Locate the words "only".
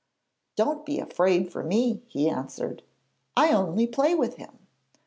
3.51-3.85